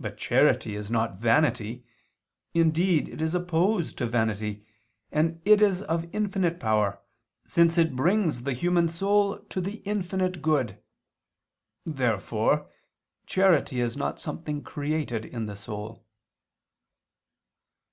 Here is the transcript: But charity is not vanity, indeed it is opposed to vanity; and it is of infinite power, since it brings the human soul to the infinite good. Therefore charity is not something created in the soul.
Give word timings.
But 0.00 0.16
charity 0.18 0.74
is 0.74 0.90
not 0.90 1.20
vanity, 1.20 1.84
indeed 2.52 3.08
it 3.08 3.22
is 3.22 3.32
opposed 3.32 3.96
to 3.98 4.06
vanity; 4.08 4.66
and 5.12 5.40
it 5.44 5.62
is 5.62 5.82
of 5.82 6.12
infinite 6.12 6.58
power, 6.58 7.00
since 7.46 7.78
it 7.78 7.94
brings 7.94 8.42
the 8.42 8.54
human 8.54 8.88
soul 8.88 9.38
to 9.38 9.60
the 9.60 9.76
infinite 9.84 10.42
good. 10.42 10.82
Therefore 11.84 12.68
charity 13.24 13.80
is 13.80 13.96
not 13.96 14.18
something 14.18 14.64
created 14.64 15.24
in 15.24 15.46
the 15.46 15.54
soul. 15.54 16.04